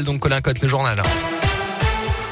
Donc 0.00 0.20
Colin 0.20 0.40
le 0.62 0.68
journal. 0.68 1.02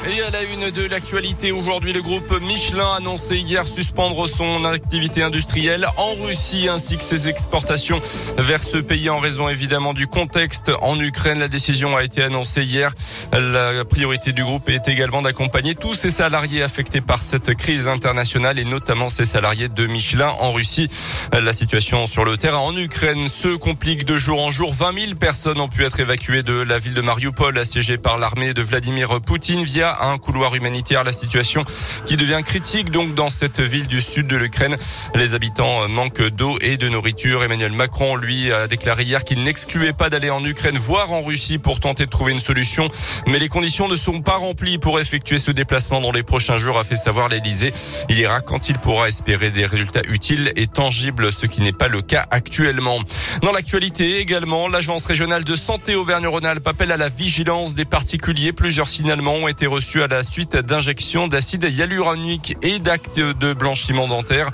Et 0.09 0.19
à 0.23 0.31
la 0.31 0.41
une 0.41 0.71
de 0.71 0.87
l'actualité 0.87 1.51
aujourd'hui, 1.51 1.93
le 1.93 2.01
groupe 2.01 2.41
Michelin 2.41 2.93
a 2.93 2.95
annoncé 2.97 3.37
hier 3.37 3.65
suspendre 3.65 4.27
son 4.27 4.65
activité 4.65 5.21
industrielle 5.21 5.85
en 5.95 6.13
Russie 6.25 6.67
ainsi 6.69 6.97
que 6.97 7.03
ses 7.03 7.27
exportations 7.27 8.01
vers 8.39 8.63
ce 8.63 8.77
pays 8.77 9.11
en 9.11 9.19
raison 9.19 9.47
évidemment 9.47 9.93
du 9.93 10.07
contexte 10.07 10.71
en 10.81 10.99
Ukraine. 10.99 11.37
La 11.39 11.47
décision 11.47 11.95
a 11.95 12.03
été 12.03 12.23
annoncée 12.23 12.63
hier. 12.63 12.91
La 13.31 13.85
priorité 13.85 14.31
du 14.31 14.43
groupe 14.43 14.69
est 14.69 14.87
également 14.87 15.21
d'accompagner 15.21 15.75
tous 15.75 15.93
ses 15.93 16.09
salariés 16.09 16.63
affectés 16.63 17.01
par 17.01 17.19
cette 17.19 17.53
crise 17.53 17.87
internationale 17.87 18.57
et 18.57 18.65
notamment 18.65 19.07
ses 19.07 19.25
salariés 19.25 19.69
de 19.69 19.85
Michelin 19.85 20.29
en 20.39 20.51
Russie. 20.51 20.89
La 21.31 21.53
situation 21.53 22.07
sur 22.07 22.25
le 22.25 22.37
terrain 22.37 22.57
en 22.57 22.75
Ukraine 22.75 23.29
se 23.29 23.55
complique 23.55 24.05
de 24.05 24.17
jour 24.17 24.41
en 24.41 24.49
jour. 24.49 24.73
20 24.73 24.99
000 24.99 25.15
personnes 25.15 25.59
ont 25.61 25.69
pu 25.69 25.85
être 25.85 25.99
évacuées 25.99 26.41
de 26.41 26.59
la 26.59 26.79
ville 26.79 26.95
de 26.95 27.01
Mariupol 27.01 27.55
assiégée 27.59 27.99
par 27.99 28.17
l'armée 28.17 28.55
de 28.55 28.63
Vladimir 28.63 29.21
Poutine 29.21 29.63
via 29.63 29.90
un 30.01 30.17
couloir 30.17 30.55
humanitaire. 30.55 31.03
La 31.03 31.13
situation 31.13 31.63
qui 32.05 32.17
devient 32.17 32.41
critique 32.45 32.91
donc 32.91 33.13
dans 33.13 33.29
cette 33.29 33.59
ville 33.59 33.87
du 33.87 34.01
sud 34.01 34.27
de 34.27 34.37
l'Ukraine. 34.37 34.77
Les 35.15 35.33
habitants 35.33 35.87
manquent 35.87 36.27
d'eau 36.27 36.57
et 36.61 36.77
de 36.77 36.89
nourriture. 36.89 37.43
Emmanuel 37.43 37.71
Macron, 37.71 38.15
lui, 38.15 38.51
a 38.51 38.67
déclaré 38.67 39.03
hier 39.03 39.23
qu'il 39.23 39.43
n'excluait 39.43 39.93
pas 39.93 40.09
d'aller 40.09 40.29
en 40.29 40.43
Ukraine, 40.43 40.77
voire 40.77 41.11
en 41.11 41.21
Russie 41.21 41.57
pour 41.57 41.79
tenter 41.79 42.05
de 42.05 42.09
trouver 42.09 42.31
une 42.31 42.39
solution. 42.39 42.87
Mais 43.27 43.39
les 43.39 43.49
conditions 43.49 43.87
ne 43.87 43.95
sont 43.95 44.21
pas 44.21 44.37
remplies 44.37 44.77
pour 44.77 44.99
effectuer 44.99 45.37
ce 45.37 45.51
déplacement 45.51 46.01
dans 46.01 46.11
les 46.11 46.23
prochains 46.23 46.57
jours, 46.57 46.77
a 46.77 46.83
fait 46.83 46.95
savoir 46.95 47.27
l'Elysée. 47.27 47.73
Il 48.09 48.19
ira 48.19 48.41
quand 48.41 48.69
il 48.69 48.77
pourra 48.77 49.07
espérer 49.07 49.51
des 49.51 49.65
résultats 49.65 50.01
utiles 50.07 50.51
et 50.55 50.67
tangibles, 50.67 51.31
ce 51.31 51.45
qui 51.45 51.61
n'est 51.61 51.71
pas 51.73 51.87
le 51.87 52.01
cas 52.01 52.25
actuellement. 52.31 52.99
Dans 53.41 53.51
l'actualité 53.51 54.19
également, 54.19 54.67
l'agence 54.67 55.05
régionale 55.05 55.43
de 55.43 55.55
santé 55.55 55.95
Auvergne-Rhône-Alpes 55.95 56.67
appelle 56.67 56.91
à 56.91 56.97
la 56.97 57.09
vigilance 57.09 57.75
des 57.75 57.85
particuliers. 57.85 58.53
Plusieurs 58.53 58.89
signalements 58.89 59.35
ont 59.35 59.47
été 59.47 59.67
reçus 59.67 59.80
à 59.81 60.07
la 60.07 60.23
suite 60.23 60.55
d'injections 60.55 61.27
d'acide 61.27 61.63
hyaluronique 61.63 62.55
et 62.61 62.79
d'actes 62.79 63.19
de 63.19 63.53
blanchiment 63.53 64.07
dentaire. 64.07 64.51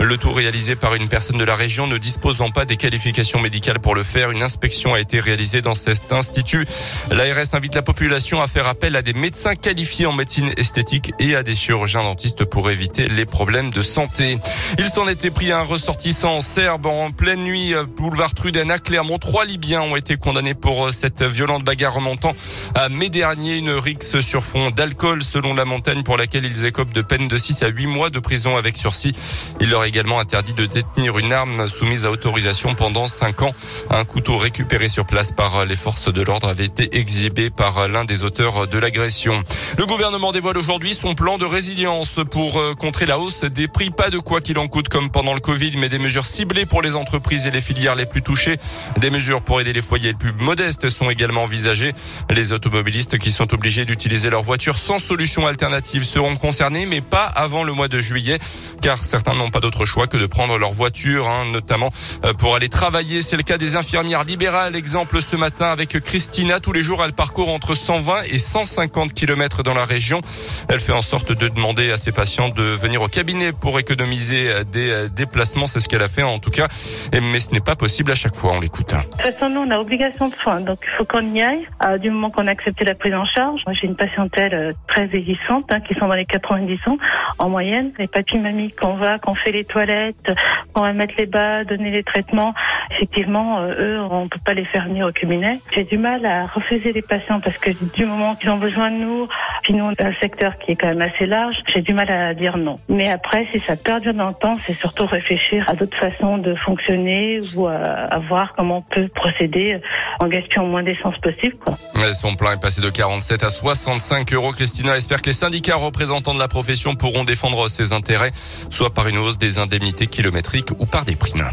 Le 0.00 0.16
tout 0.16 0.30
réalisé 0.30 0.76
par 0.76 0.94
une 0.94 1.08
personne 1.08 1.36
de 1.36 1.44
la 1.44 1.56
région 1.56 1.88
ne 1.88 1.98
disposant 1.98 2.50
pas 2.50 2.64
des 2.64 2.76
qualifications 2.76 3.40
médicales 3.40 3.80
pour 3.80 3.96
le 3.96 4.04
faire. 4.04 4.30
Une 4.30 4.42
inspection 4.42 4.94
a 4.94 5.00
été 5.00 5.18
réalisée 5.18 5.60
dans 5.60 5.74
cet 5.74 6.12
institut. 6.12 6.64
L'ARS 7.10 7.54
invite 7.54 7.74
la 7.74 7.82
population 7.82 8.40
à 8.40 8.46
faire 8.46 8.68
appel 8.68 8.94
à 8.94 9.02
des 9.02 9.14
médecins 9.14 9.56
qualifiés 9.56 10.06
en 10.06 10.12
médecine 10.12 10.50
esthétique 10.56 11.12
et 11.18 11.34
à 11.34 11.42
des 11.42 11.56
chirurgiens 11.56 12.04
dentistes 12.04 12.44
pour 12.44 12.70
éviter 12.70 13.08
les 13.08 13.26
problèmes 13.26 13.70
de 13.70 13.82
santé. 13.82 14.38
Il 14.78 14.84
s'en 14.84 15.08
était 15.08 15.32
pris 15.32 15.50
un 15.50 15.62
ressortissant 15.62 16.40
serbe 16.40 16.86
en 16.86 17.10
pleine 17.10 17.42
nuit, 17.42 17.74
boulevard 17.96 18.32
Truden 18.32 18.70
à 18.70 18.78
Clermont. 18.78 19.18
Trois 19.18 19.44
Libyens 19.44 19.82
ont 19.82 19.96
été 19.96 20.16
condamnés 20.16 20.54
pour 20.54 20.94
cette 20.94 21.22
violente 21.22 21.64
bagarre 21.64 21.94
remontant 21.94 22.34
à 22.74 22.88
mai 22.88 23.08
dernier. 23.08 23.56
Une 23.56 23.70
rixe 23.70 24.20
sur 24.20 24.44
fond 24.44 24.67
d'alcool 24.70 25.22
selon 25.22 25.54
la 25.54 25.64
montagne 25.64 26.02
pour 26.02 26.16
laquelle 26.16 26.44
ils 26.44 26.66
écopent 26.66 26.92
de 26.92 27.02
peine 27.02 27.28
de 27.28 27.38
6 27.38 27.62
à 27.62 27.68
8 27.68 27.86
mois 27.86 28.10
de 28.10 28.18
prison 28.18 28.56
avec 28.56 28.76
sursis. 28.76 29.12
Il 29.60 29.70
leur 29.70 29.84
est 29.84 29.88
également 29.88 30.20
interdit 30.20 30.52
de 30.52 30.66
détenir 30.66 31.18
une 31.18 31.32
arme 31.32 31.68
soumise 31.68 32.04
à 32.04 32.10
autorisation 32.10 32.74
pendant 32.74 33.06
5 33.06 33.42
ans. 33.42 33.54
Un 33.90 34.04
couteau 34.04 34.36
récupéré 34.36 34.88
sur 34.88 35.06
place 35.06 35.32
par 35.32 35.64
les 35.64 35.76
forces 35.76 36.12
de 36.12 36.22
l'ordre 36.22 36.48
avait 36.48 36.64
été 36.64 36.96
exhibé 36.96 37.50
par 37.50 37.88
l'un 37.88 38.04
des 38.04 38.22
auteurs 38.22 38.66
de 38.66 38.78
l'agression. 38.78 39.42
Le 39.76 39.86
gouvernement 39.86 40.32
dévoile 40.32 40.58
aujourd'hui 40.58 40.94
son 40.94 41.14
plan 41.14 41.38
de 41.38 41.44
résilience 41.44 42.20
pour 42.30 42.58
euh, 42.58 42.74
contrer 42.74 43.06
la 43.06 43.18
hausse 43.18 43.44
des 43.44 43.68
prix. 43.68 43.90
Pas 43.90 44.10
de 44.10 44.18
quoi 44.18 44.40
qu'il 44.40 44.58
en 44.58 44.68
coûte 44.68 44.88
comme 44.88 45.10
pendant 45.10 45.34
le 45.34 45.40
Covid, 45.40 45.76
mais 45.78 45.88
des 45.88 45.98
mesures 45.98 46.26
ciblées 46.26 46.66
pour 46.66 46.82
les 46.82 46.94
entreprises 46.94 47.46
et 47.46 47.50
les 47.50 47.60
filières 47.60 47.94
les 47.94 48.06
plus 48.06 48.22
touchées. 48.22 48.58
Des 48.98 49.10
mesures 49.10 49.42
pour 49.42 49.60
aider 49.60 49.72
les 49.72 49.82
foyers 49.82 50.08
les 50.08 50.14
plus 50.14 50.32
modestes 50.32 50.88
sont 50.88 51.10
également 51.10 51.42
envisagées. 51.42 51.92
Les 52.30 52.52
automobilistes 52.52 53.18
qui 53.18 53.30
sont 53.30 53.52
obligés 53.54 53.84
d'utiliser 53.84 54.30
leur 54.30 54.42
voiture 54.42 54.57
sans 54.60 54.98
solution 54.98 55.46
alternative 55.46 56.04
seront 56.04 56.36
concernés, 56.36 56.86
mais 56.86 57.00
pas 57.00 57.24
avant 57.24 57.64
le 57.64 57.72
mois 57.72 57.88
de 57.88 58.00
juillet, 58.00 58.38
car 58.82 58.98
certains 58.98 59.34
n'ont 59.34 59.50
pas 59.50 59.60
d'autre 59.60 59.84
choix 59.84 60.06
que 60.06 60.16
de 60.16 60.26
prendre 60.26 60.58
leur 60.58 60.72
voiture, 60.72 61.28
hein, 61.28 61.46
notamment 61.52 61.90
euh, 62.24 62.32
pour 62.32 62.54
aller 62.54 62.68
travailler. 62.68 63.22
C'est 63.22 63.36
le 63.36 63.42
cas 63.42 63.58
des 63.58 63.76
infirmières 63.76 64.24
libérales. 64.24 64.76
Exemple 64.76 65.22
ce 65.22 65.36
matin 65.36 65.66
avec 65.66 65.98
Christina. 66.00 66.60
Tous 66.60 66.72
les 66.72 66.82
jours, 66.82 67.02
elle 67.04 67.12
parcourt 67.12 67.50
entre 67.50 67.74
120 67.74 68.24
et 68.30 68.38
150 68.38 69.12
kilomètres 69.12 69.62
dans 69.62 69.74
la 69.74 69.84
région. 69.84 70.20
Elle 70.68 70.80
fait 70.80 70.92
en 70.92 71.02
sorte 71.02 71.32
de 71.32 71.48
demander 71.48 71.90
à 71.90 71.96
ses 71.96 72.12
patients 72.12 72.48
de 72.48 72.62
venir 72.62 73.02
au 73.02 73.08
cabinet 73.08 73.52
pour 73.52 73.78
économiser 73.78 74.50
euh, 74.50 74.64
des 74.64 74.90
euh, 74.90 75.08
déplacements. 75.08 75.66
C'est 75.66 75.80
ce 75.80 75.88
qu'elle 75.88 76.02
a 76.02 76.08
fait 76.08 76.22
en 76.22 76.38
tout 76.38 76.50
cas. 76.50 76.68
Mais 77.12 77.38
ce 77.38 77.50
n'est 77.52 77.60
pas 77.60 77.76
possible 77.76 78.12
à 78.12 78.14
chaque 78.14 78.36
fois. 78.36 78.52
On 78.52 78.60
l'écoute. 78.60 78.94
De 78.94 79.00
toute 79.00 79.20
façon, 79.20 79.50
nous, 79.50 79.60
on 79.60 79.70
a 79.70 79.78
obligation 79.78 80.28
de 80.28 80.34
soins. 80.36 80.60
Donc, 80.60 80.78
il 80.82 80.96
faut 80.96 81.04
qu'on 81.04 81.34
y 81.34 81.42
aille. 81.42 81.66
du 82.00 82.10
moment 82.10 82.30
qu'on 82.30 82.46
a 82.46 82.50
accepté 82.50 82.84
la 82.84 82.94
prise 82.94 83.14
en 83.14 83.26
charge. 83.26 83.62
Moi, 83.66 83.74
j'ai 83.74 83.86
une 83.86 83.96
patientèle 83.96 84.47
euh, 84.54 84.72
très 84.88 85.06
vieillissantes, 85.06 85.72
hein, 85.72 85.80
qui 85.80 85.94
sont 85.94 86.08
dans 86.08 86.14
les 86.14 86.26
90 86.26 86.78
ans 86.86 86.98
en 87.38 87.48
moyenne. 87.48 87.92
Les 87.98 88.06
papy 88.06 88.38
mamies 88.38 88.72
qu'on 88.72 88.94
va, 88.94 89.18
qu'on 89.18 89.34
fait 89.34 89.52
les 89.52 89.64
toilettes, 89.64 90.30
qu'on 90.72 90.82
va 90.82 90.92
mettre 90.92 91.14
les 91.18 91.26
bas, 91.26 91.64
donner 91.64 91.90
les 91.90 92.02
traitements, 92.02 92.54
effectivement, 92.90 93.60
euh, 93.60 93.74
eux, 93.78 94.00
on 94.10 94.28
peut 94.28 94.40
pas 94.44 94.54
les 94.54 94.64
faire 94.64 94.84
venir 94.84 95.06
au 95.06 95.12
cabinet. 95.12 95.60
J'ai 95.74 95.84
du 95.84 95.98
mal 95.98 96.24
à 96.26 96.46
refuser 96.46 96.92
les 96.92 97.02
patients 97.02 97.40
parce 97.40 97.58
que 97.58 97.70
du 97.94 98.06
moment 98.06 98.34
qu'ils 98.34 98.50
ont 98.50 98.58
besoin 98.58 98.90
de 98.90 98.96
nous, 98.96 99.28
puis 99.62 99.74
nous, 99.74 99.86
un 99.86 100.14
secteur 100.20 100.58
qui 100.58 100.72
est 100.72 100.76
quand 100.76 100.88
même 100.88 101.02
assez 101.02 101.26
large, 101.26 101.56
j'ai 101.74 101.82
du 101.82 101.92
mal 101.92 102.10
à 102.10 102.34
dire 102.34 102.56
non. 102.56 102.76
Mais 102.88 103.08
après, 103.08 103.46
si 103.52 103.60
ça 103.60 103.76
perdure 103.76 104.14
dans 104.14 104.28
le 104.28 104.34
temps, 104.34 104.58
c'est 104.66 104.78
surtout 104.78 105.06
réfléchir 105.06 105.68
à 105.68 105.74
d'autres 105.74 105.96
façons 105.96 106.38
de 106.38 106.54
fonctionner 106.54 107.40
ou 107.56 107.66
à, 107.66 108.18
voir 108.28 108.54
comment 108.54 108.78
on 108.78 108.94
peut 108.94 109.08
procéder 109.14 109.80
en 110.20 110.28
gaspillant 110.28 110.66
moins 110.66 110.82
d'essence 110.82 111.16
possible. 111.18 111.56
Quoi. 111.64 111.76
son 112.12 112.34
plan 112.34 112.52
est 112.52 112.60
passé 112.60 112.80
de 112.80 112.90
47 112.90 113.44
à 113.44 113.48
65 113.48 114.32
euros. 114.32 114.50
Christina 114.50 114.96
espère 114.96 115.22
que 115.22 115.26
les 115.26 115.32
syndicats 115.32 115.76
représentants 115.76 116.34
de 116.34 116.38
la 116.38 116.48
profession 116.48 116.94
pourront 116.94 117.24
défendre 117.24 117.68
ses 117.68 117.92
intérêts, 117.92 118.32
soit 118.34 118.92
par 118.92 119.08
une 119.08 119.18
hausse 119.18 119.38
des 119.38 119.58
indemnités 119.58 120.06
kilométriques 120.06 120.70
ou 120.78 120.86
par 120.86 121.04
des 121.04 121.16
primes. 121.16 121.44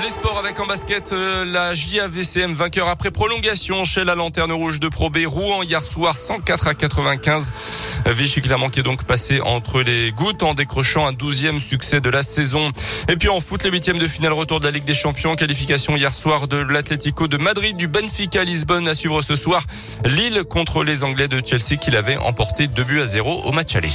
Les 0.00 0.08
sports 0.08 0.38
avec 0.38 0.58
en 0.58 0.66
basket, 0.66 1.12
euh, 1.12 1.44
la 1.44 1.74
JAVCM 1.74 2.54
vainqueur 2.54 2.88
après 2.88 3.10
prolongation 3.10 3.84
chez 3.84 4.04
la 4.04 4.14
Lanterne 4.14 4.50
Rouge 4.50 4.80
de 4.80 4.88
Pro 4.88 5.10
B. 5.10 5.18
Rouen 5.26 5.62
hier 5.62 5.82
soir 5.82 6.16
104 6.16 6.68
à 6.68 6.74
95. 6.74 7.52
Vichy 8.06 8.40
Clermont 8.40 8.70
qui 8.70 8.80
est 8.80 8.84
donc 8.84 9.04
passé 9.04 9.42
entre 9.42 9.82
les 9.82 10.10
gouttes 10.12 10.42
en 10.44 10.54
décrochant 10.54 11.06
un 11.06 11.12
douzième 11.12 11.60
succès 11.60 12.00
de 12.00 12.08
la 12.08 12.22
saison. 12.22 12.72
Et 13.08 13.16
puis 13.16 13.28
en 13.28 13.40
foot, 13.40 13.64
les 13.64 13.70
huitièmes 13.70 13.98
de 13.98 14.08
finale 14.08 14.32
retour 14.32 14.60
de 14.60 14.64
la 14.64 14.70
Ligue 14.70 14.84
des 14.84 14.94
Champions. 14.94 15.36
Qualification 15.36 15.94
hier 15.94 16.12
soir 16.12 16.48
de 16.48 16.56
l'Atlético 16.56 17.28
de 17.28 17.36
Madrid, 17.36 17.76
du 17.76 17.86
Benfica 17.86 18.44
Lisbonne 18.44 18.88
à 18.88 18.94
suivre 18.94 19.20
ce 19.20 19.36
soir. 19.36 19.62
Lille 20.06 20.44
contre 20.44 20.84
les 20.84 21.04
Anglais 21.04 21.28
de 21.28 21.42
Chelsea 21.44 21.76
qui 21.78 21.90
l'avaient 21.90 22.16
emporté 22.16 22.66
2 22.66 22.84
buts 22.84 23.00
à 23.00 23.06
0 23.06 23.42
au 23.44 23.52
match 23.52 23.76
aller. 23.76 23.90